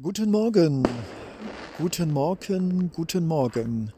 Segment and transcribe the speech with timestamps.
[0.00, 0.84] Guten Morgen,
[1.76, 3.92] guten Morgen, guten Morgen,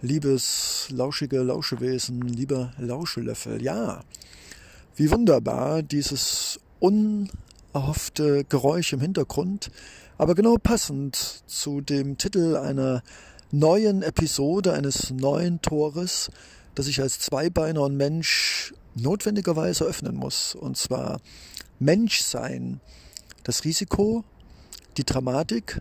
[0.00, 3.60] liebes lauschige Lauschewesen, lieber Lauschelöffel.
[3.60, 4.04] Ja,
[4.94, 9.72] wie wunderbar dieses unerhoffte Geräusch im Hintergrund,
[10.16, 11.16] aber genau passend
[11.48, 13.02] zu dem Titel einer
[13.50, 16.30] neuen Episode, eines neuen Tores,
[16.76, 20.54] das ich als Zweibeiner und Mensch notwendigerweise öffnen muss.
[20.54, 21.20] Und zwar
[21.80, 22.80] Menschsein,
[23.42, 24.22] das Risiko,
[24.96, 25.80] die Dramatik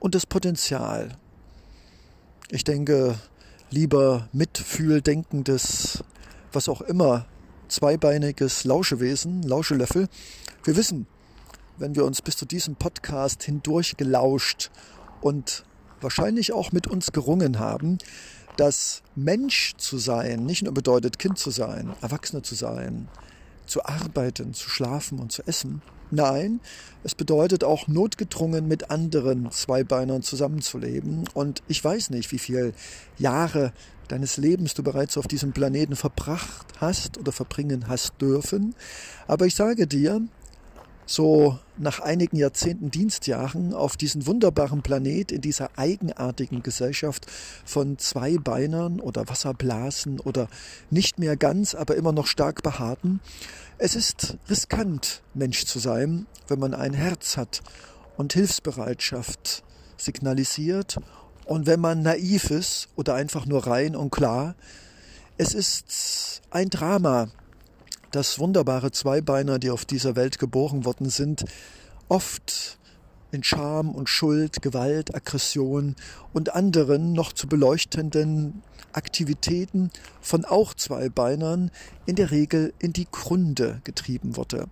[0.00, 1.16] und das Potenzial.
[2.50, 3.14] Ich denke,
[3.70, 6.04] lieber mitfühldenkendes,
[6.52, 7.26] was auch immer,
[7.68, 10.08] zweibeiniges Lauschewesen, Lauschelöffel.
[10.64, 11.06] Wir wissen,
[11.78, 14.70] wenn wir uns bis zu diesem Podcast hindurch gelauscht
[15.20, 15.64] und
[16.00, 17.98] wahrscheinlich auch mit uns gerungen haben,
[18.56, 23.08] dass Mensch zu sein nicht nur bedeutet, Kind zu sein, Erwachsener zu sein,
[23.66, 25.80] zu arbeiten, zu schlafen und zu essen,
[26.14, 26.60] Nein,
[27.04, 31.24] es bedeutet auch notgedrungen mit anderen Zweibeinern zusammenzuleben.
[31.32, 32.74] Und ich weiß nicht, wie viele
[33.16, 33.72] Jahre
[34.08, 38.74] deines Lebens du bereits auf diesem Planeten verbracht hast oder verbringen hast dürfen.
[39.26, 40.20] Aber ich sage dir,
[41.12, 47.26] so nach einigen Jahrzehnten Dienstjahren auf diesen wunderbaren Planet in dieser eigenartigen Gesellschaft
[47.66, 50.48] von Zweibeinern oder Wasserblasen oder
[50.88, 53.20] nicht mehr ganz, aber immer noch stark behaarten,
[53.76, 57.60] es ist riskant, Mensch zu sein, wenn man ein Herz hat
[58.16, 59.64] und Hilfsbereitschaft
[59.98, 60.96] signalisiert
[61.44, 64.54] und wenn man naiv ist oder einfach nur rein und klar.
[65.36, 67.28] Es ist ein Drama,
[68.12, 71.44] dass wunderbare Zweibeiner, die auf dieser Welt geboren worden sind,
[72.08, 72.78] oft
[73.32, 75.96] in Scham und Schuld, Gewalt, Aggression
[76.32, 78.62] und anderen noch zu beleuchtenden
[78.92, 79.90] Aktivitäten
[80.20, 81.70] von auch Zweibeinern
[82.04, 84.66] in der Regel in die Gründe getrieben wurde.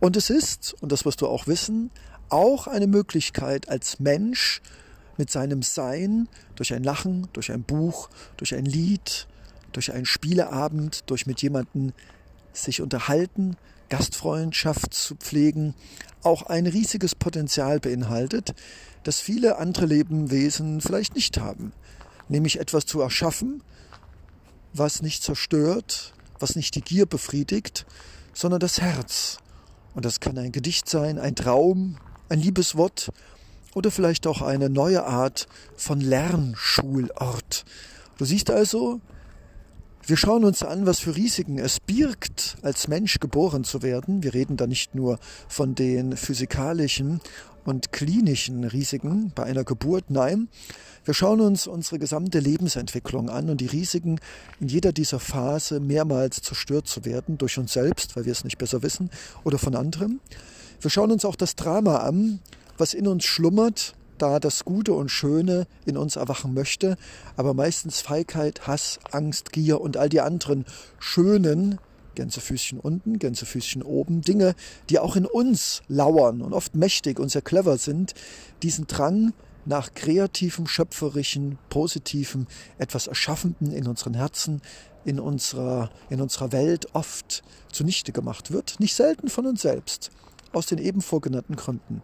[0.00, 1.90] Und es ist, und das wirst du auch wissen,
[2.30, 4.62] auch eine Möglichkeit als Mensch
[5.18, 8.08] mit seinem Sein durch ein Lachen, durch ein Buch,
[8.38, 9.26] durch ein Lied,
[9.72, 11.92] durch einen Spieleabend, durch mit jemandem
[12.62, 13.56] sich unterhalten,
[13.88, 15.74] Gastfreundschaft zu pflegen,
[16.22, 18.54] auch ein riesiges Potenzial beinhaltet,
[19.04, 21.72] das viele andere Lebewesen vielleicht nicht haben
[22.28, 23.62] nämlich etwas zu erschaffen,
[24.72, 27.86] was nicht zerstört, was nicht die Gier befriedigt,
[28.32, 29.38] sondern das Herz.
[29.94, 31.96] Und das kann ein Gedicht sein, ein Traum,
[32.28, 33.10] ein Liebeswort
[33.74, 37.64] oder vielleicht auch eine neue Art von Lernschulort.
[38.16, 39.00] Du siehst also,
[40.06, 44.22] wir schauen uns an, was für Risiken es birgt, als Mensch geboren zu werden.
[44.22, 47.20] Wir reden da nicht nur von den physikalischen
[47.64, 50.48] und klinischen Risiken bei einer Geburt, nein,
[51.04, 54.20] wir schauen uns unsere gesamte Lebensentwicklung an und die Risiken,
[54.60, 58.58] in jeder dieser Phase mehrmals zerstört zu werden, durch uns selbst, weil wir es nicht
[58.58, 59.10] besser wissen,
[59.42, 60.20] oder von anderen.
[60.80, 62.40] Wir schauen uns auch das Drama an,
[62.76, 66.96] was in uns schlummert, da das Gute und Schöne in uns erwachen möchte,
[67.36, 70.64] aber meistens Feigheit, Hass, Angst, Gier und all die anderen
[70.98, 71.78] schönen
[72.14, 74.56] Gänsefüßchen unten, Gänsefüßchen oben, Dinge,
[74.90, 78.14] die auch in uns lauern und oft mächtig und sehr clever sind,
[78.62, 79.32] diesen Drang
[79.64, 82.46] nach kreativem, schöpferischen, positivem,
[82.78, 84.62] etwas Erschaffenden in unseren Herzen,
[85.04, 90.10] in unserer, in unserer Welt oft zunichte gemacht wird, nicht selten von uns selbst,
[90.52, 92.02] aus den eben vorgenannten Gründen.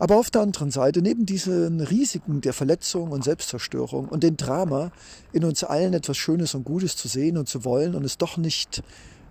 [0.00, 4.92] Aber auf der anderen Seite, neben diesen Risiken der Verletzung und Selbstzerstörung und dem Drama,
[5.30, 8.38] in uns allen etwas Schönes und Gutes zu sehen und zu wollen und es doch
[8.38, 8.82] nicht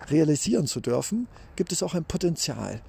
[0.09, 2.83] realisieren zu dürfen, gibt es auch ein Potenzial.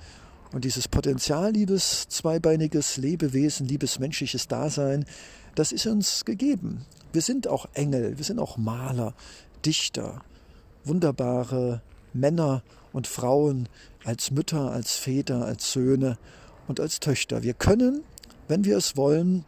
[0.52, 5.06] Und dieses Potenzial, liebes zweibeiniges Lebewesen, liebes menschliches Dasein,
[5.54, 6.84] das ist uns gegeben.
[7.14, 9.14] Wir sind auch Engel, wir sind auch Maler,
[9.64, 10.20] Dichter,
[10.84, 11.80] wunderbare
[12.12, 13.70] Männer und Frauen
[14.04, 16.18] als Mütter, als Väter, als Söhne
[16.70, 17.42] und als Töchter.
[17.42, 18.02] Wir können,
[18.48, 19.44] wenn wir es wollen,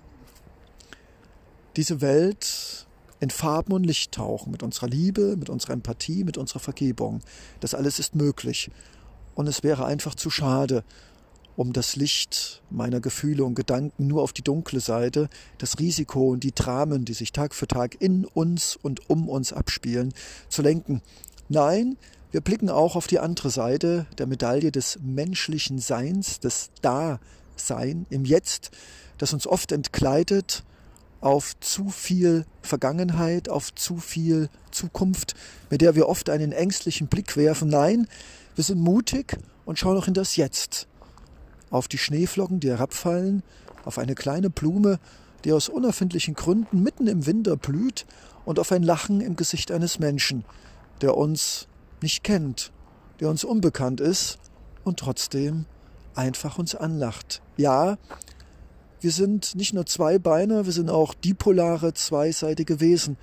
[1.76, 2.86] diese Welt
[3.20, 7.20] in Farben und Licht tauchen, mit unserer Liebe, mit unserer Empathie, mit unserer Vergebung.
[7.60, 8.70] Das alles ist möglich.
[9.34, 10.84] Und es wäre einfach zu schade,
[11.56, 15.28] um das Licht meiner Gefühle und Gedanken nur auf die dunkle Seite,
[15.58, 19.52] das Risiko und die Dramen, die sich Tag für Tag in uns und um uns
[19.52, 20.12] abspielen,
[20.48, 21.02] zu lenken.
[21.48, 21.96] Nein,
[22.32, 28.24] wir blicken auch auf die andere Seite der Medaille des menschlichen Seins, des Dasein im
[28.24, 28.70] Jetzt,
[29.18, 30.64] das uns oft entkleidet
[31.20, 35.34] auf zu viel Vergangenheit, auf zu viel Zukunft,
[35.70, 37.68] mit der wir oft einen ängstlichen Blick werfen.
[37.68, 38.08] Nein,
[38.56, 40.88] wir sind mutig und schauen auch in das Jetzt.
[41.70, 43.44] Auf die Schneeflocken, die herabfallen,
[43.84, 44.98] auf eine kleine Blume,
[45.44, 48.04] die aus unerfindlichen Gründen mitten im Winter blüht,
[48.44, 50.44] und auf ein Lachen im Gesicht eines Menschen,
[51.00, 51.68] der uns
[52.02, 52.72] nicht kennt,
[53.20, 54.38] der uns unbekannt ist
[54.84, 55.66] und trotzdem
[56.14, 57.42] einfach uns anlacht.
[57.56, 57.98] Ja,
[59.02, 63.16] Wir sind nicht nur zwei Beine, wir sind auch dipolare, zweiseitige Wesen.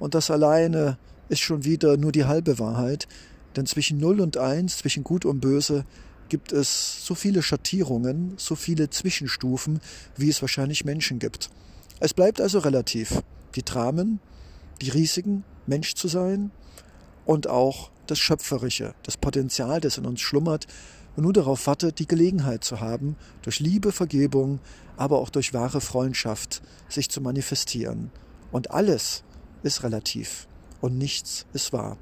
[0.00, 0.98] Und das alleine
[1.28, 3.06] ist schon wieder nur die halbe Wahrheit.
[3.54, 5.84] Denn zwischen 0 und 1, zwischen Gut und Böse,
[6.28, 9.78] gibt es so viele Schattierungen, so viele Zwischenstufen,
[10.16, 11.50] wie es wahrscheinlich Menschen gibt.
[12.00, 13.22] Es bleibt also relativ.
[13.54, 14.18] Die Dramen,
[14.82, 16.50] die Risiken, Mensch zu sein
[17.24, 20.66] und auch das Schöpferische, das Potenzial, das in uns schlummert
[21.16, 24.60] und nur darauf wartet, die Gelegenheit zu haben, durch Liebe, Vergebung,
[24.96, 28.10] aber auch durch wahre Freundschaft sich zu manifestieren.
[28.52, 29.24] Und alles
[29.62, 30.46] ist relativ
[30.80, 31.96] und nichts ist wahr.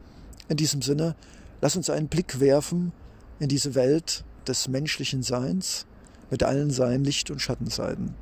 [0.48, 1.16] In diesem Sinne,
[1.60, 2.92] lass uns einen Blick werfen
[3.38, 5.86] in diese Welt des menschlichen Seins
[6.30, 8.14] mit allen seinen Licht- und Schattenseiten.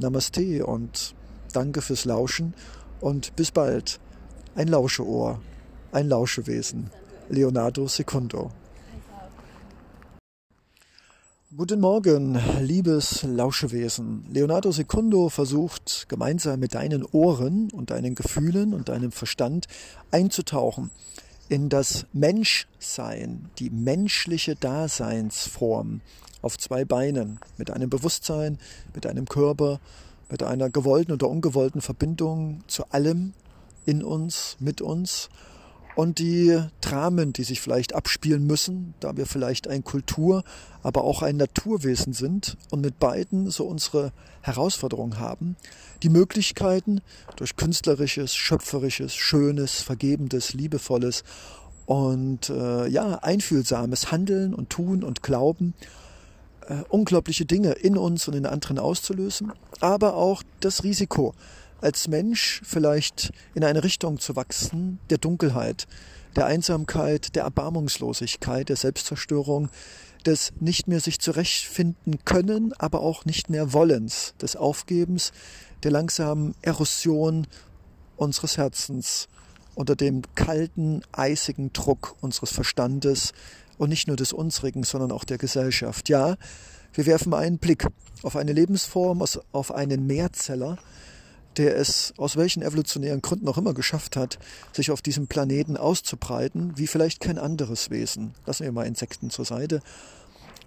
[0.00, 1.14] Namaste und
[1.52, 2.54] danke fürs Lauschen
[3.00, 4.00] und bis bald.
[4.54, 5.40] Ein Lauscheohr,
[5.92, 6.90] ein Lauschewesen.
[7.30, 8.50] Leonardo Secundo.
[11.56, 14.26] Guten Morgen, liebes Lauschewesen.
[14.30, 19.68] Leonardo Secundo versucht gemeinsam mit deinen Ohren und deinen Gefühlen und deinem Verstand
[20.10, 20.90] einzutauchen
[21.48, 26.02] in das Menschsein, die menschliche Daseinsform
[26.42, 28.58] auf zwei Beinen, mit einem Bewusstsein,
[28.94, 29.80] mit einem Körper,
[30.30, 33.32] mit einer gewollten oder ungewollten Verbindung zu allem
[33.86, 35.30] in uns, mit uns
[35.94, 40.42] und die Dramen, die sich vielleicht abspielen müssen, da wir vielleicht ein Kultur,
[40.82, 44.12] aber auch ein Naturwesen sind und mit beiden so unsere
[44.42, 45.56] Herausforderungen haben,
[46.02, 47.00] die Möglichkeiten
[47.36, 51.22] durch künstlerisches, schöpferisches, schönes, vergebendes, liebevolles
[51.86, 55.74] und äh, ja einfühlsames Handeln und Tun und Glauben
[56.68, 61.34] äh, unglaubliche Dinge in uns und in anderen auszulösen, aber auch das Risiko,
[61.84, 65.86] als Mensch vielleicht in eine Richtung zu wachsen, der Dunkelheit,
[66.34, 69.68] der Einsamkeit, der Erbarmungslosigkeit, der Selbstzerstörung,
[70.24, 75.32] des nicht mehr sich zurechtfinden können, aber auch nicht mehr Wollens, des Aufgebens,
[75.82, 77.46] der langsamen Erosion
[78.16, 79.28] unseres Herzens
[79.74, 83.32] unter dem kalten, eisigen Druck unseres Verstandes
[83.76, 86.08] und nicht nur des unsrigen, sondern auch der Gesellschaft.
[86.08, 86.36] Ja,
[86.94, 87.86] wir werfen einen Blick
[88.22, 89.22] auf eine Lebensform,
[89.52, 90.78] auf einen Mehrzeller,
[91.58, 94.38] der es aus welchen evolutionären Gründen auch immer geschafft hat,
[94.72, 98.34] sich auf diesem Planeten auszubreiten, wie vielleicht kein anderes Wesen.
[98.46, 99.80] Lassen wir mal Insekten zur Seite.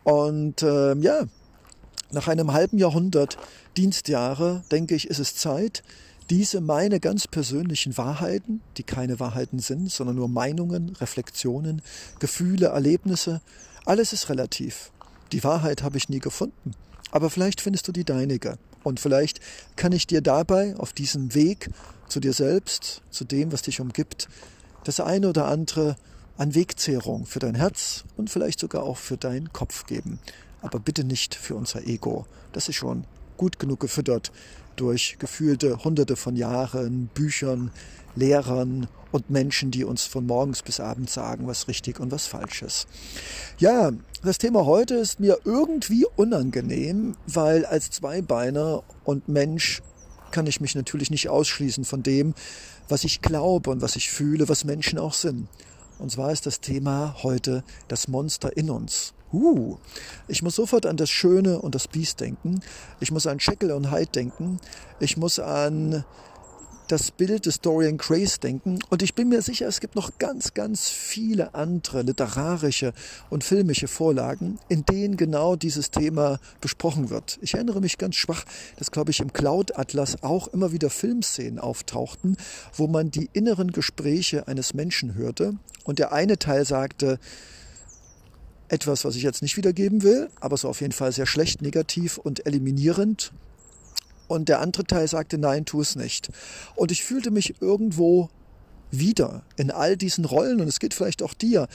[0.03, 1.25] Und äh, ja,
[2.11, 3.37] nach einem halben Jahrhundert
[3.75, 5.83] Dienstjahre, denke ich, ist es Zeit,
[6.29, 11.81] diese meine ganz persönlichen Wahrheiten, die keine Wahrheiten sind, sondern nur Meinungen, Reflexionen,
[12.19, 13.41] Gefühle, Erlebnisse,
[13.85, 14.91] alles ist relativ.
[15.31, 16.71] Die Wahrheit habe ich nie gefunden,
[17.11, 18.57] aber vielleicht findest du die deinige.
[18.87, 19.41] Und vielleicht
[19.75, 21.69] kann ich dir dabei auf diesem Weg
[22.07, 24.29] zu dir selbst, zu dem, was dich umgibt,
[24.85, 25.97] das eine oder andere
[26.37, 30.19] an Wegzehrung für dein Herz und vielleicht sogar auch für deinen Kopf geben.
[30.61, 32.25] Aber bitte nicht für unser Ego.
[32.53, 33.03] Das ist schon
[33.35, 34.31] gut genug gefüttert
[34.77, 37.71] durch gefühlte hunderte von Jahren, Büchern,
[38.17, 42.61] Lehrern und Menschen, die uns von morgens bis abends sagen, was richtig und was falsch
[42.61, 42.87] ist.
[43.57, 43.91] Ja,
[44.23, 49.81] das Thema heute ist mir irgendwie unangenehm, weil als Zweibeiner und Mensch
[50.31, 52.33] kann ich mich natürlich nicht ausschließen von dem,
[52.89, 55.47] was ich glaube und was ich fühle, was Menschen auch sind.
[55.99, 59.13] Und zwar ist das Thema heute das Monster in uns.
[59.33, 59.77] Uh,
[60.27, 62.61] ich muss sofort an das Schöne und das Biest denken.
[62.99, 64.59] Ich muss an Jekyll und Hyde denken.
[64.99, 66.05] Ich muss an
[66.87, 68.79] das Bild des Dorian Grace denken.
[68.89, 72.93] Und ich bin mir sicher, es gibt noch ganz, ganz viele andere literarische
[73.29, 77.37] und filmische Vorlagen, in denen genau dieses Thema besprochen wird.
[77.41, 78.45] Ich erinnere mich ganz schwach,
[78.77, 82.37] dass, glaube ich, im Cloud Atlas auch immer wieder Filmszenen auftauchten,
[82.73, 85.55] wo man die inneren Gespräche eines Menschen hörte.
[85.83, 87.19] Und der eine Teil sagte,
[88.69, 92.17] etwas, was ich jetzt nicht wiedergeben will, aber so auf jeden Fall sehr schlecht, negativ
[92.17, 93.31] und eliminierend.
[94.27, 96.29] Und der andere Teil sagte, nein, tu es nicht.
[96.75, 98.29] Und ich fühlte mich irgendwo
[98.91, 101.67] wieder in all diesen Rollen, und es geht vielleicht auch dir,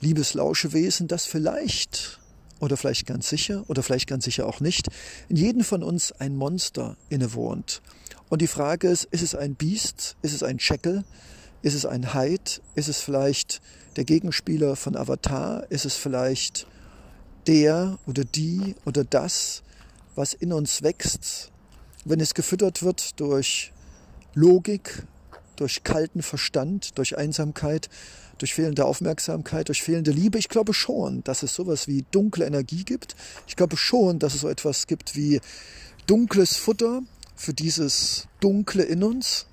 [0.00, 2.18] liebes Lauschewesen, das vielleicht
[2.60, 4.88] oder vielleicht ganz sicher oder vielleicht ganz sicher auch nicht,
[5.28, 7.80] in jedem von uns ein Monster innewohnt.
[8.28, 10.16] Und die Frage ist, ist es ein Biest?
[10.22, 11.04] Ist es ein Jekyll?
[11.62, 12.60] Ist es ein Hyde?
[12.74, 13.60] Ist es vielleicht
[13.96, 15.64] der Gegenspieler von Avatar?
[15.70, 16.66] Ist es vielleicht
[17.46, 19.62] der oder die oder das,
[20.14, 21.50] was in uns wächst,
[22.04, 23.72] wenn es gefüttert wird durch
[24.34, 25.04] Logik,
[25.56, 27.88] durch kalten Verstand, durch Einsamkeit,
[28.38, 30.38] durch fehlende Aufmerksamkeit, durch fehlende Liebe.
[30.38, 33.14] Ich glaube schon, dass es sowas wie dunkle Energie gibt.
[33.46, 35.40] Ich glaube schon, dass es so etwas gibt wie
[36.06, 37.02] dunkles Futter
[37.36, 39.46] für dieses Dunkle in uns,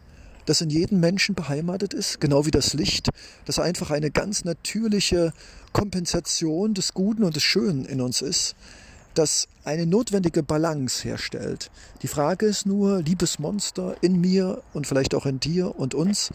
[0.46, 3.10] das in jedem Menschen beheimatet ist, genau wie das Licht,
[3.44, 5.34] das einfach eine ganz natürliche
[5.74, 8.56] Kompensation des Guten und des Schönen in uns ist
[9.18, 11.72] das eine notwendige Balance herstellt.
[12.02, 16.32] Die Frage ist nur, liebes Monster in mir und vielleicht auch in dir und uns,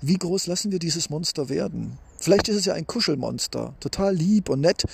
[0.00, 1.98] wie groß lassen wir dieses Monster werden?
[2.16, 4.84] Vielleicht ist es ja ein Kuschelmonster, total lieb und nett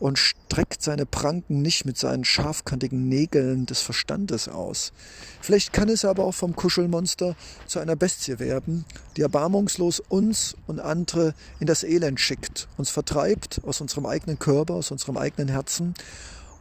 [0.00, 4.92] und streckt seine Pranken nicht mit seinen scharfkantigen Nägeln des Verstandes aus.
[5.40, 7.36] Vielleicht kann es aber auch vom Kuschelmonster
[7.66, 8.84] zu einer Bestie werden,
[9.16, 14.74] die erbarmungslos uns und andere in das Elend schickt, uns vertreibt aus unserem eigenen Körper,
[14.74, 15.94] aus unserem eigenen Herzen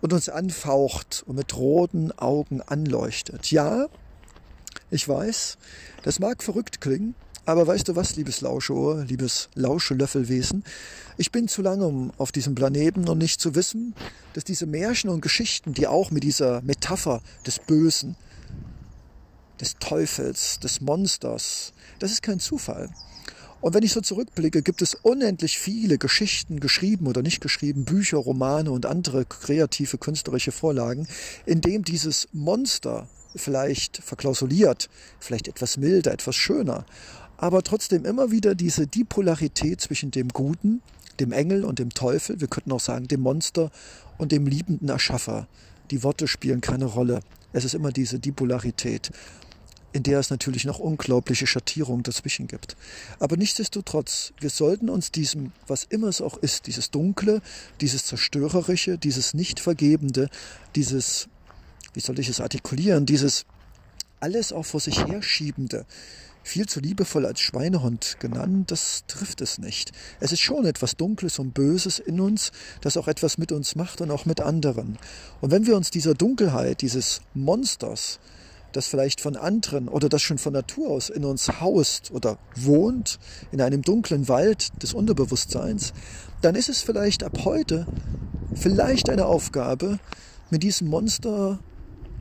[0.02, 3.52] und uns anfaucht und mit roten Augen anleuchtet.
[3.52, 3.88] Ja,
[4.92, 5.58] ich weiß,
[6.04, 10.64] das mag verrückt klingen, aber weißt du was, liebes Lauscheohr, liebes Lauschelöffelwesen?
[11.18, 13.94] Ich bin zu lange auf diesem Planeten und nicht zu wissen,
[14.34, 18.16] dass diese Märchen und Geschichten, die auch mit dieser Metapher des Bösen,
[19.60, 22.90] des Teufels, des Monsters, das ist kein Zufall.
[23.62, 28.18] Und wenn ich so zurückblicke, gibt es unendlich viele Geschichten, geschrieben oder nicht geschrieben, Bücher,
[28.18, 31.08] Romane und andere kreative künstlerische Vorlagen,
[31.46, 36.86] in dem dieses Monster vielleicht verklausuliert, vielleicht etwas milder, etwas schöner,
[37.44, 40.82] aber trotzdem immer wieder diese Dipolarität zwischen dem Guten,
[41.20, 43.70] dem Engel und dem Teufel, wir könnten auch sagen dem Monster
[44.18, 45.50] und dem liebenden Erschaffer.
[45.92, 47.20] Die Worte spielen keine Rolle.
[47.52, 49.12] Es ist immer diese Dipolarität,
[49.92, 52.78] in der es natürlich noch unglaubliche Schattierungen dazwischen gibt.
[53.20, 57.42] Aber nichtsdestotrotz, wir sollten uns diesem, was immer es auch ist, dieses Dunkle,
[57.82, 60.30] dieses Zerstörerische, dieses Nicht-Vergebende,
[60.78, 61.28] dieses,
[61.94, 63.46] wie soll ich es artikulieren, dieses
[64.22, 65.86] alles auch vor sich herschiebende,
[66.44, 69.92] viel zu liebevoll als Schweinehund genannt, das trifft es nicht.
[70.20, 74.02] Es ist schon etwas Dunkles und Böses in uns, das auch etwas mit uns macht
[74.02, 74.98] und auch mit anderen.
[75.42, 78.20] Und wenn wir uns dieser Dunkelheit, dieses Monsters,
[78.74, 83.20] das vielleicht von anderen oder das schon von Natur aus in uns haust oder wohnt,
[83.52, 85.94] in einem dunklen Wald des Unterbewusstseins,
[86.42, 87.86] dann ist es vielleicht ab heute
[88.56, 90.00] vielleicht eine Aufgabe,
[90.50, 91.60] mit diesem Monster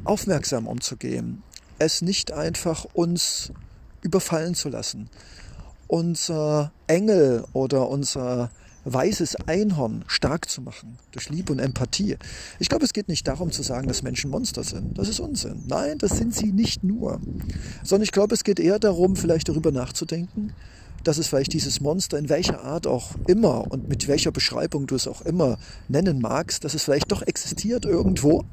[0.05, 1.43] aufmerksam umzugehen.
[1.79, 3.53] Es nicht einfach uns
[4.03, 5.09] überfallen zu lassen.
[5.87, 8.51] Unser Engel oder unser
[8.85, 12.17] weißes Einhorn stark zu machen durch Liebe und Empathie.
[12.59, 14.99] Ich glaube, es geht nicht darum zu sagen, dass Menschen Monster sind.
[14.99, 15.63] Das ist Unsinn.
[15.69, 17.21] Nein, das sind sie nicht nur.
[17.85, 20.53] Sondern ich glaube, es geht eher darum, vielleicht darüber nachzudenken,
[21.05, 24.95] dass es vielleicht dieses Monster in welcher Art auch immer und mit welcher Beschreibung du
[24.95, 28.45] es auch immer nennen magst, dass es vielleicht doch existiert irgendwo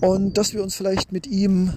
[0.00, 1.72] und dass wir uns vielleicht mit ihm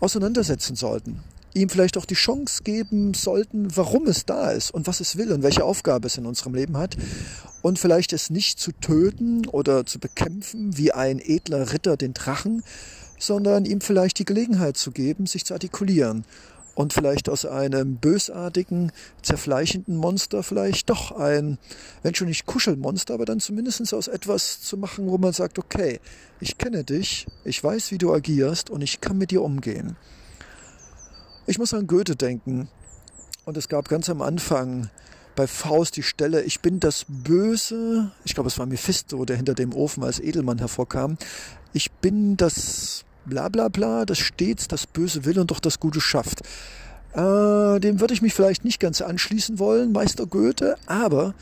[0.00, 1.22] auseinandersetzen sollten
[1.56, 5.32] ihm vielleicht auch die Chance geben sollten, warum es da ist und was es will
[5.32, 6.96] und welche Aufgabe es in unserem Leben hat.
[7.62, 12.62] Und vielleicht es nicht zu töten oder zu bekämpfen wie ein edler Ritter den Drachen,
[13.18, 16.24] sondern ihm vielleicht die Gelegenheit zu geben, sich zu artikulieren
[16.76, 21.58] und vielleicht aus einem bösartigen, zerfleischenden Monster vielleicht doch ein,
[22.02, 26.00] wenn schon nicht Kuschelmonster, aber dann zumindest aus etwas zu machen, wo man sagt, okay,
[26.38, 29.96] ich kenne dich, ich weiß, wie du agierst und ich kann mit dir umgehen.
[31.48, 32.68] Ich muss an Goethe denken.
[33.44, 34.90] Und es gab ganz am Anfang
[35.36, 39.54] bei Faust die Stelle, ich bin das Böse, ich glaube es war Mephisto, der hinter
[39.54, 41.18] dem Ofen als Edelmann hervorkam,
[41.72, 46.00] ich bin das bla bla bla, das stets das Böse will und doch das Gute
[46.00, 46.40] schafft.
[47.12, 51.34] Äh, dem würde ich mich vielleicht nicht ganz anschließen wollen, Meister Goethe, aber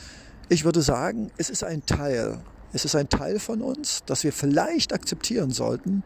[0.51, 2.41] ich würde sagen, es ist ein Teil.
[2.75, 6.03] Es ist ein Teil von uns, das wir vielleicht akzeptieren sollten,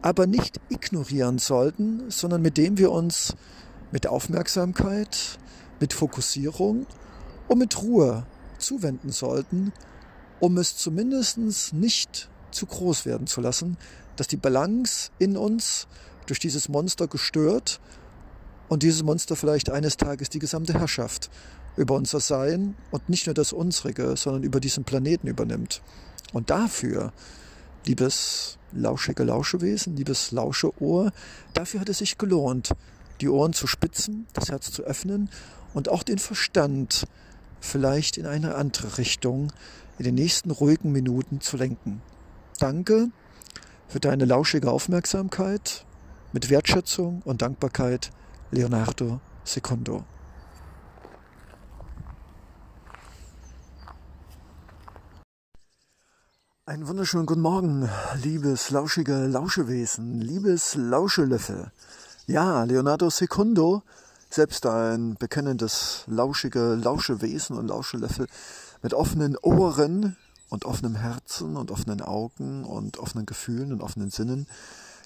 [0.00, 3.34] aber nicht ignorieren sollten, sondern mit dem wir uns
[3.92, 5.38] mit Aufmerksamkeit,
[5.78, 6.86] mit Fokussierung
[7.48, 8.24] und mit Ruhe
[8.56, 9.74] zuwenden sollten,
[10.40, 13.76] um es zumindest nicht zu groß werden zu lassen,
[14.16, 15.86] dass die Balance in uns
[16.24, 17.78] durch dieses Monster gestört
[18.68, 21.28] und dieses Monster vielleicht eines Tages die gesamte Herrschaft
[21.76, 25.82] über unser Sein und nicht nur das unsrige, sondern über diesen Planeten übernimmt.
[26.32, 27.12] Und dafür,
[27.84, 31.12] liebes lauschige Lauschewesen, liebes Lauscheohr,
[31.54, 32.72] dafür hat es sich gelohnt,
[33.20, 35.30] die Ohren zu spitzen, das Herz zu öffnen
[35.74, 37.06] und auch den Verstand
[37.60, 39.52] vielleicht in eine andere Richtung
[39.98, 42.02] in den nächsten ruhigen Minuten zu lenken.
[42.58, 43.10] Danke
[43.88, 45.84] für deine lauschige Aufmerksamkeit.
[46.32, 48.10] Mit Wertschätzung und Dankbarkeit,
[48.50, 50.04] Leonardo Secondo.
[56.68, 57.88] Einen wunderschönen guten Morgen,
[58.24, 61.70] liebes lauschige Lauschewesen, liebes Lauschelöffel.
[62.26, 63.84] Ja, Leonardo Secundo,
[64.30, 68.26] selbst ein bekennendes lauschige Lauschewesen und Lauschelöffel
[68.82, 70.16] mit offenen Ohren
[70.48, 74.48] und offenem Herzen und offenen Augen und offenen Gefühlen und offenen Sinnen.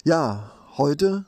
[0.03, 1.25] Ja, heute,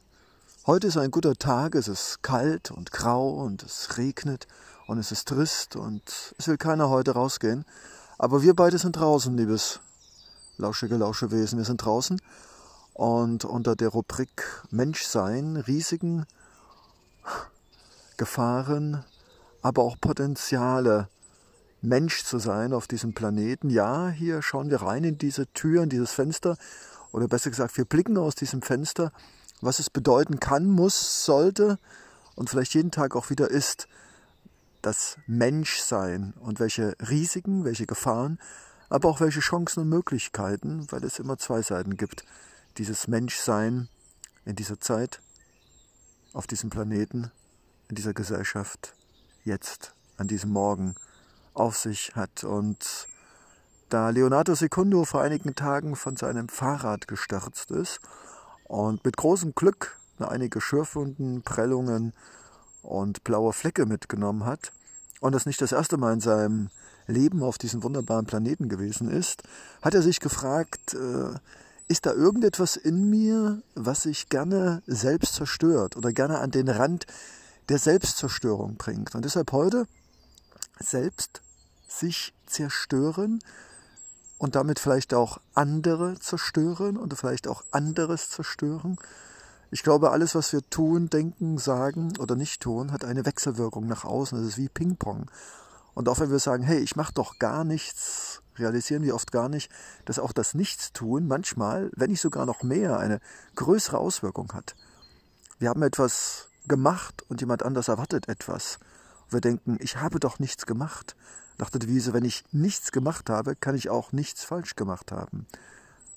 [0.66, 4.48] heute ist ein guter Tag, es ist kalt und grau und es regnet
[4.88, 7.66] und es ist trist und es will keiner heute rausgehen.
[8.18, 9.80] Aber wir beide sind draußen, liebes
[10.58, 11.58] lauschige Lauschewesen.
[11.58, 12.22] Wir sind draußen
[12.94, 16.26] und unter der Rubrik Menschsein, Risiken,
[18.18, 19.04] Gefahren,
[19.62, 21.08] aber auch Potenziale,
[21.82, 23.70] Mensch zu sein auf diesem Planeten.
[23.70, 26.58] Ja, hier schauen wir rein in diese Tür, in dieses Fenster,
[27.12, 29.12] oder besser gesagt, wir blicken aus diesem Fenster,
[29.62, 31.78] was es bedeuten kann, muss, sollte
[32.36, 33.88] und vielleicht jeden Tag auch wieder ist,
[34.82, 38.40] das Menschsein und welche Risiken, welche Gefahren,
[38.90, 42.26] aber auch welche Chancen und Möglichkeiten, weil es immer zwei Seiten gibt,
[42.78, 43.90] dieses Menschsein
[44.46, 45.22] in dieser Zeit,
[46.34, 47.32] auf diesem Planeten,
[47.90, 48.96] in dieser Gesellschaft,
[49.44, 50.96] jetzt, an diesem Morgen,
[51.54, 52.44] auf sich hat.
[52.44, 53.08] Und
[53.90, 58.00] da Leonardo Secundo vor einigen Tagen von seinem Fahrrad gestürzt ist
[58.64, 62.14] und mit großem Glück einige Schürfwunden, Prellungen
[62.82, 64.72] und blaue Flecke mitgenommen hat
[65.20, 66.70] und das nicht das erste Mal in seinem
[67.08, 69.44] Leben auf diesem wunderbaren Planeten gewesen ist,
[69.82, 71.38] hat er sich gefragt, äh,
[71.88, 77.06] ist da irgendetwas in mir, was sich gerne selbst zerstört oder gerne an den Rand
[77.70, 79.16] der Selbstzerstörung bringt.
[79.16, 79.86] Und deshalb heute
[80.80, 81.42] selbst
[81.88, 83.40] sich zerstören
[84.38, 88.98] und damit vielleicht auch andere zerstören und vielleicht auch anderes zerstören.
[89.72, 94.04] Ich glaube, alles, was wir tun, denken, sagen oder nicht tun, hat eine Wechselwirkung nach
[94.04, 94.38] außen.
[94.38, 95.32] Das ist wie Ping-Pong.
[95.94, 99.50] Und auch wenn wir sagen, hey, ich mache doch gar nichts, realisieren wir oft gar
[99.50, 99.72] nicht,
[100.06, 103.20] dass auch das Nichtstun manchmal, wenn nicht sogar noch mehr, eine
[103.56, 104.76] größere Auswirkung hat.
[105.60, 108.80] Wir haben etwas gemacht und jemand anders erwartet etwas.
[109.30, 111.16] wir denken, ich habe doch nichts gemacht.
[111.58, 115.48] Nach der Devise, wenn ich nichts gemacht habe, kann ich auch nichts falsch gemacht haben.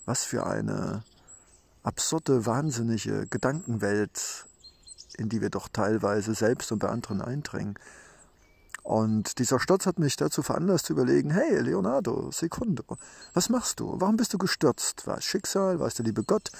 [0.04, 1.02] Was für eine
[1.82, 4.46] absurde, wahnsinnige Gedankenwelt,
[5.16, 7.78] in die wir doch teilweise selbst und bei anderen eindringen.
[8.86, 12.84] Und dieser Sturz hat mich dazu veranlasst zu überlegen, hey Leonardo, Secundo,
[13.34, 13.96] was machst du?
[14.00, 15.08] Warum bist du gestürzt?
[15.08, 15.80] War es Schicksal?
[15.80, 16.52] War es der liebe Gott?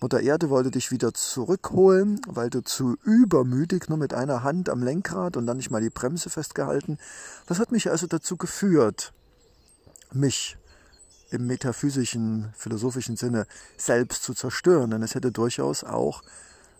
[0.00, 4.82] Mutter Erde wollte dich wieder zurückholen, weil du zu übermütig nur mit einer Hand am
[4.82, 6.96] Lenkrad und dann nicht mal die Bremse festgehalten.
[7.48, 9.12] Was hat mich also dazu geführt,
[10.10, 10.56] mich
[11.28, 14.90] im metaphysischen, philosophischen Sinne selbst zu zerstören?
[14.90, 16.22] Denn es hätte durchaus auch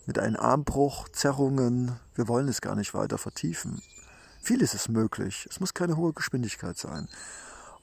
[0.06, 3.82] mit einem Armbruch, Zerrungen, wir wollen es gar nicht weiter vertiefen,
[4.44, 5.48] Vieles ist möglich.
[5.50, 7.08] Es muss keine hohe Geschwindigkeit sein.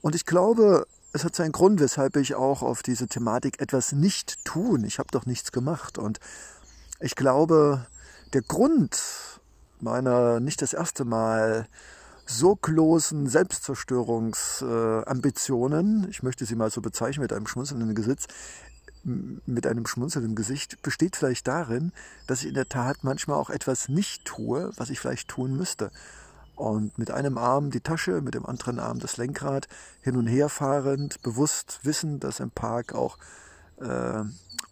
[0.02, 4.46] Und ich glaube, es hat seinen Grund, weshalb ich auch auf diese Thematik etwas nicht
[4.46, 4.84] tun.
[4.84, 5.98] Ich habe doch nichts gemacht.
[5.98, 6.20] Und
[7.00, 7.88] ich glaube,
[8.34, 9.02] der Grund
[9.80, 11.66] meiner nicht das erste Mal
[12.28, 18.32] so großen Selbstzerstörungsambitionen, ich möchte sie mal so bezeichnen mit einem schmunzelnden Gesicht,
[19.04, 21.92] mit einem schmunzelnden Gesicht, besteht vielleicht darin,
[22.28, 25.90] dass ich in der Tat manchmal auch etwas nicht tue, was ich vielleicht tun müsste
[26.62, 29.68] und mit einem Arm die Tasche, mit dem anderen Arm das Lenkrad,
[30.02, 33.18] hin und her fahrend, bewusst wissen, dass im Park auch
[33.82, 34.24] äh,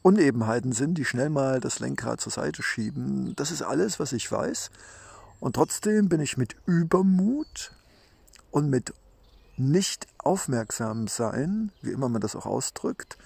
[0.03, 3.35] Unebenheiten sind, die schnell mal das Lenkrad zur Seite schieben.
[3.35, 4.69] Das ist alles, was ich weiß.
[5.39, 7.71] Und trotzdem bin ich mit Übermut
[8.51, 8.93] und mit
[9.57, 13.17] nicht aufmerksam sein, wie immer man das auch ausdrückt,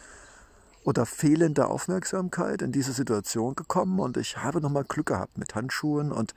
[0.85, 6.11] oder fehlender Aufmerksamkeit in diese Situation gekommen und ich habe nochmal Glück gehabt mit Handschuhen
[6.11, 6.33] und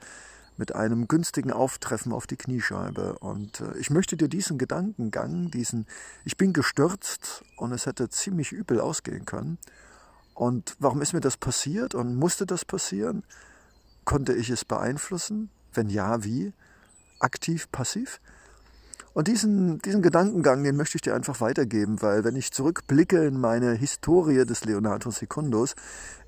[0.57, 3.19] mit einem günstigen Auftreffen auf die Kniescheibe.
[3.19, 5.85] Und äh, ich möchte dir diesen Gedankengang, diesen,
[6.25, 9.57] ich bin gestürzt und es hätte ziemlich übel ausgehen können.
[10.33, 13.23] Und warum ist mir das passiert und musste das passieren?
[14.05, 15.49] Konnte ich es beeinflussen?
[15.73, 16.53] Wenn ja, wie?
[17.19, 18.19] Aktiv, passiv?
[19.17, 23.41] Und diesen, diesen Gedankengang, den möchte ich dir einfach weitergeben, weil wenn ich zurückblicke in
[23.41, 25.73] meine Historie des Leonardo Secundos,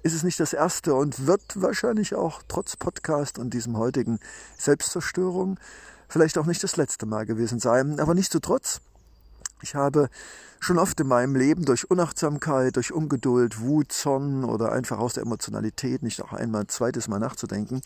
[0.01, 4.17] ist es nicht das erste und wird wahrscheinlich auch trotz Podcast und diesem heutigen
[4.57, 5.59] Selbstzerstörung
[6.07, 7.99] vielleicht auch nicht das letzte Mal gewesen sein.
[7.99, 8.81] Aber nichtsdestotrotz,
[9.61, 10.09] ich habe
[10.59, 15.23] schon oft in meinem Leben durch Unachtsamkeit, durch Ungeduld, Wut, Zorn oder einfach aus der
[15.23, 17.81] Emotionalität nicht auch einmal ein zweites Mal nachzudenken,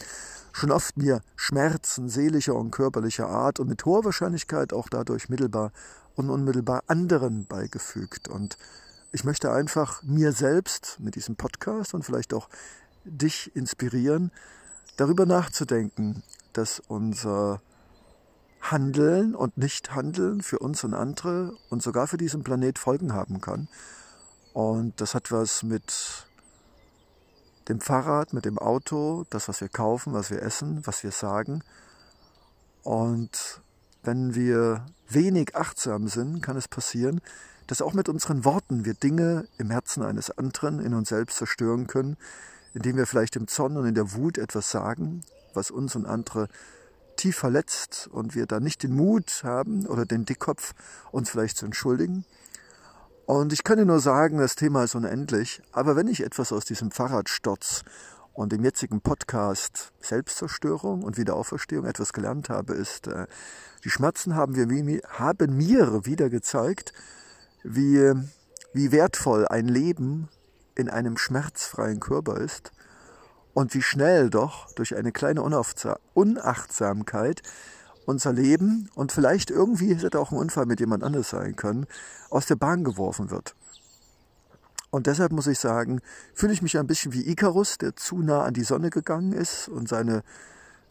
[0.51, 5.71] schon oft mir Schmerzen seelischer und körperlicher Art und mit hoher Wahrscheinlichkeit auch dadurch mittelbar
[6.15, 8.27] und unmittelbar anderen beigefügt.
[8.27, 8.57] Und
[9.11, 12.49] ich möchte einfach mir selbst mit diesem Podcast und vielleicht auch
[13.05, 14.31] dich inspirieren,
[14.97, 17.61] darüber nachzudenken, dass unser
[18.71, 23.67] Handeln und Nichthandeln für uns und andere und sogar für diesen Planet Folgen haben kann.
[24.53, 26.27] Und das hat was mit
[27.67, 31.63] dem Fahrrad, mit dem Auto, das, was wir kaufen, was wir essen, was wir sagen.
[32.83, 33.61] Und
[34.03, 37.21] wenn wir wenig achtsam sind, kann es passieren,
[37.67, 41.87] dass auch mit unseren Worten wir Dinge im Herzen eines anderen in uns selbst zerstören
[41.87, 42.17] können,
[42.73, 45.21] indem wir vielleicht im Zorn und in der Wut etwas sagen,
[45.53, 46.47] was uns und andere
[47.23, 50.73] tief verletzt und wir da nicht den Mut haben oder den Dickkopf,
[51.09, 52.25] uns vielleicht zu entschuldigen.
[53.25, 55.61] Und ich kann dir nur sagen, das Thema ist unendlich.
[55.71, 57.85] Aber wenn ich etwas aus diesem Fahrradsturz
[58.33, 63.27] und dem jetzigen Podcast Selbstzerstörung und Wiederauferstehung etwas gelernt habe, ist, äh,
[63.85, 66.91] die Schmerzen haben, wir, haben mir wieder gezeigt,
[67.63, 68.11] wie,
[68.73, 70.27] wie wertvoll ein Leben
[70.75, 72.73] in einem schmerzfreien Körper ist
[73.53, 77.41] und wie schnell doch durch eine kleine Unachtsamkeit
[78.05, 81.85] unser Leben und vielleicht irgendwie, hätte auch ein Unfall mit jemand anders sein können,
[82.29, 83.55] aus der Bahn geworfen wird.
[84.89, 86.01] Und deshalb muss ich sagen,
[86.33, 89.67] fühle ich mich ein bisschen wie Icarus, der zu nah an die Sonne gegangen ist
[89.67, 90.23] und seine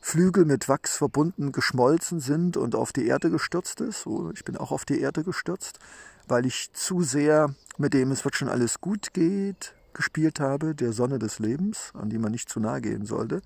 [0.00, 4.00] Flügel mit Wachs verbunden geschmolzen sind und auf die Erde gestürzt ist.
[4.00, 5.78] So, ich bin auch auf die Erde gestürzt,
[6.26, 10.92] weil ich zu sehr mit dem es wird schon alles gut geht gespielt habe, der
[10.92, 13.42] Sonne des Lebens, an die man nicht zu nahe gehen sollte.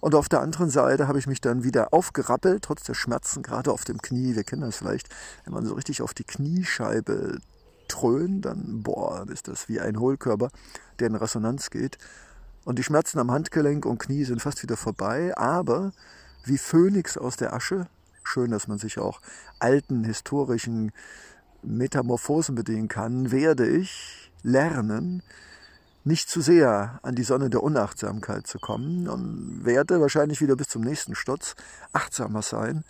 [0.00, 3.70] Und auf der anderen Seite habe ich mich dann wieder aufgerappelt, trotz der Schmerzen, gerade
[3.70, 4.34] auf dem Knie.
[4.34, 5.08] Wir kennen das vielleicht,
[5.44, 7.38] wenn man so richtig auf die Kniescheibe
[7.86, 10.50] dröhnt, dann, boah, ist das wie ein Hohlkörper,
[10.98, 11.98] der in Resonanz geht.
[12.64, 15.92] Und die Schmerzen am Handgelenk und Knie sind fast wieder vorbei, aber
[16.44, 17.86] wie Phönix aus der Asche,
[18.24, 19.20] schön, dass man sich auch
[19.58, 20.92] alten historischen
[21.62, 25.22] Metamorphosen bedienen kann, werde ich lernen,
[26.04, 30.68] nicht zu sehr an die Sonne der Unachtsamkeit zu kommen und werde wahrscheinlich wieder bis
[30.68, 31.54] zum nächsten Sturz
[31.92, 32.84] achtsamer sein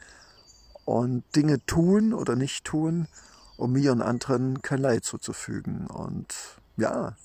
[0.85, 3.09] und Dinge tun oder nicht tun,
[3.57, 5.87] um mir und anderen kein Leid zuzufügen.
[5.87, 6.35] Und
[6.77, 7.17] ja,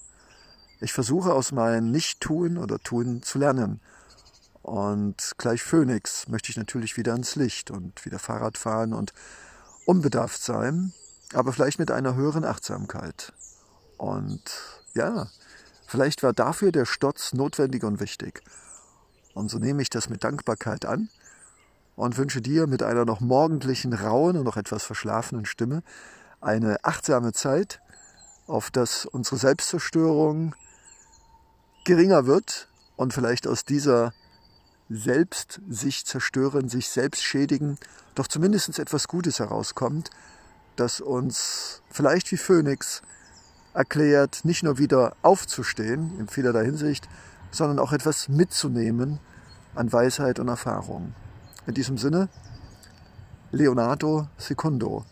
[0.79, 3.79] ich versuche aus meinem Nicht-Tun oder Tun zu lernen.
[4.61, 9.13] Und gleich Phönix möchte ich natürlich wieder ins Licht und wieder Fahrrad fahren und
[9.85, 10.93] unbedarft sein,
[11.33, 13.31] aber vielleicht mit einer höheren Achtsamkeit.
[13.97, 14.41] Und
[14.93, 15.27] ja,
[15.87, 18.43] Vielleicht war dafür der Stotz notwendig und wichtig.
[19.33, 21.09] Und so nehme ich das mit Dankbarkeit an
[21.95, 25.83] und wünsche dir mit einer noch morgendlichen, rauen und noch etwas verschlafenen Stimme
[26.41, 27.79] eine achtsame Zeit,
[28.47, 30.55] auf dass unsere Selbstzerstörung
[31.85, 34.13] geringer wird und vielleicht aus dieser
[34.89, 37.77] selbst sich zerstören, sich selbst schädigen,
[38.13, 40.09] doch zumindest etwas Gutes herauskommt,
[40.75, 43.01] das uns vielleicht wie Phönix
[43.77, 47.07] erklärt, nicht nur wieder aufzustehen in vielerlei Hinsicht,
[47.51, 49.19] sondern auch etwas mitzunehmen
[49.75, 51.13] an Weisheit und Erfahrung.
[51.67, 52.27] In diesem Sinne,
[53.51, 55.05] Leonardo Secundo.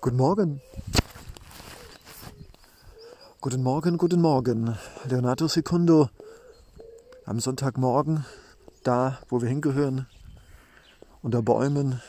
[0.00, 0.60] Guten Morgen.
[3.40, 4.76] Guten Morgen, guten Morgen.
[5.04, 6.10] Leonardo Secundo
[7.26, 8.24] am Sonntagmorgen,
[8.82, 10.06] da wo wir hingehören,
[11.22, 12.02] unter Bäumen,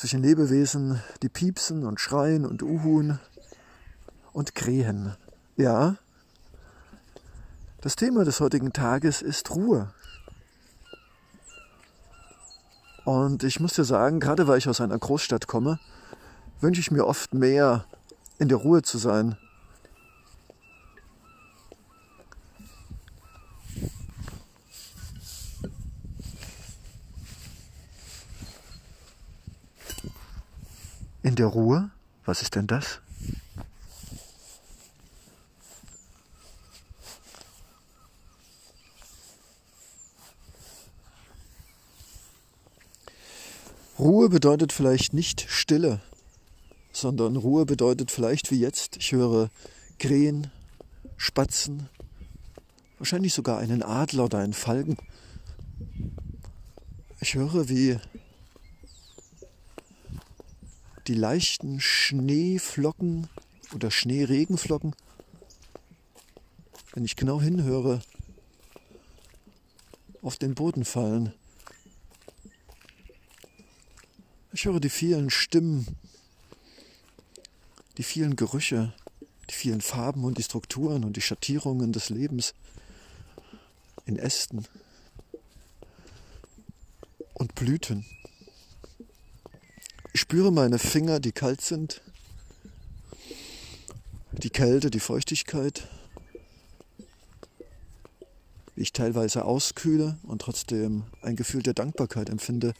[0.00, 3.20] zwischen Lebewesen, die piepsen und schreien und uhuhen
[4.32, 5.14] und krähen.
[5.58, 5.96] Ja,
[7.82, 9.92] das Thema des heutigen Tages ist Ruhe.
[13.04, 15.78] Und ich muss dir sagen, gerade weil ich aus einer Großstadt komme,
[16.62, 17.84] wünsche ich mir oft mehr
[18.38, 19.36] in der Ruhe zu sein.
[31.22, 31.90] In der Ruhe?
[32.24, 33.00] Was ist denn das?
[43.98, 46.00] Ruhe bedeutet vielleicht nicht Stille,
[46.90, 49.50] sondern Ruhe bedeutet vielleicht wie jetzt, ich höre
[49.98, 50.50] Krähen,
[51.18, 51.90] Spatzen,
[52.96, 54.96] wahrscheinlich sogar einen Adler oder einen Falken.
[57.20, 57.98] Ich höre, wie
[61.10, 63.26] die leichten Schneeflocken
[63.74, 64.94] oder Schneeregenflocken,
[66.92, 68.00] wenn ich genau hinhöre,
[70.22, 71.34] auf den Boden fallen.
[74.52, 75.84] Ich höre die vielen Stimmen,
[77.96, 78.92] die vielen Gerüche,
[79.50, 82.54] die vielen Farben und die Strukturen und die Schattierungen des Lebens
[84.06, 84.64] in Ästen
[87.34, 88.06] und Blüten.
[90.12, 92.02] Ich spüre meine Finger, die kalt sind,
[94.32, 95.86] die Kälte, die Feuchtigkeit,
[98.74, 102.74] wie ich teilweise auskühle und trotzdem ein Gefühl der Dankbarkeit empfinde.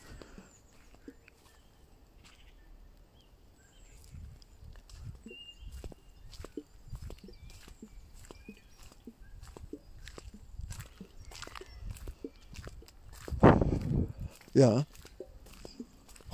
[14.52, 14.84] Ja,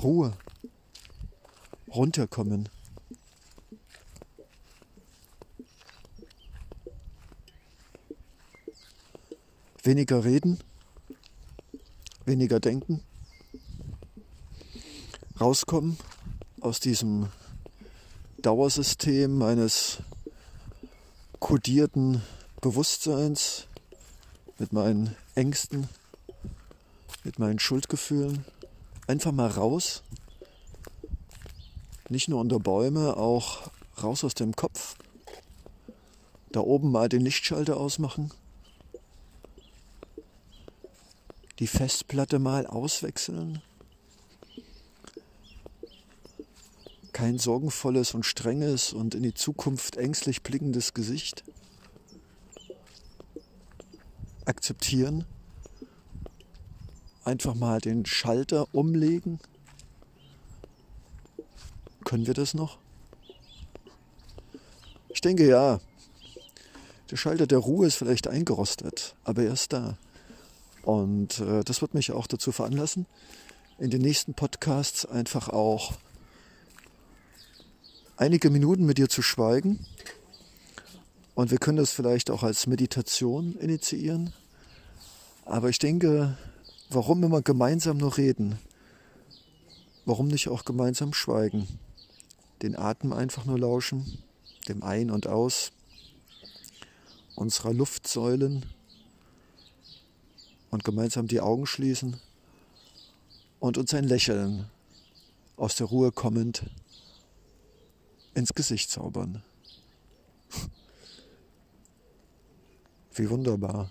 [0.03, 0.33] Ruhe
[1.97, 2.69] runterkommen.
[9.83, 10.59] Weniger reden,
[12.25, 13.03] weniger denken,
[15.41, 15.97] rauskommen
[16.61, 17.29] aus diesem
[18.43, 19.99] Dauersystem meines
[21.39, 22.23] kodierten
[22.61, 23.67] Bewusstseins
[24.59, 25.89] mit meinen Ängsten,
[27.23, 28.45] mit meinen Schuldgefühlen.
[29.07, 30.03] Einfach mal raus.
[32.09, 33.71] Nicht nur unter Bäume, auch
[34.03, 34.97] raus aus dem Kopf.
[36.53, 38.31] Da oben mal den Lichtschalter ausmachen.
[41.59, 43.61] Die Festplatte mal auswechseln.
[47.13, 51.45] Kein sorgenvolles und strenges und in die Zukunft ängstlich blickendes Gesicht.
[54.45, 55.25] Akzeptieren.
[57.25, 59.41] Einfach mal den Schalter umlegen.
[62.07, 62.79] Können wir das noch?
[65.09, 65.81] Ich denke ja.
[67.11, 69.99] Der Schalter der Ruhe ist vielleicht eingerostet, aber er ist da.
[70.83, 73.07] Und äh, das wird mich auch dazu veranlassen,
[73.81, 75.95] in den nächsten Podcasts einfach auch
[78.17, 79.85] einige Minuten mit dir zu schweigen.
[81.35, 84.33] Und wir können das vielleicht auch als Meditation initiieren.
[85.45, 86.39] Aber ich denke,
[86.89, 88.61] warum immer gemeinsam nur reden?
[90.05, 91.67] Warum nicht auch gemeinsam schweigen?
[92.63, 94.23] Den Atem einfach nur lauschen,
[94.69, 95.73] dem Ein und Aus
[97.37, 98.65] unserer Luftsäulen
[100.71, 102.19] und gemeinsam die Augen schließen
[103.61, 104.71] und uns ein Lächeln
[105.57, 106.69] aus der Ruhe kommend
[108.35, 109.43] ins Gesicht zaubern.
[113.15, 113.91] Wie wunderbar.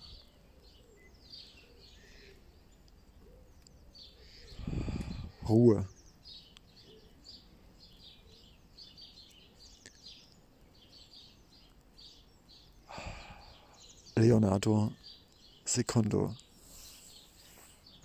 [5.47, 5.87] Ruhe.
[14.17, 14.93] Leonardo
[15.65, 16.35] Secondo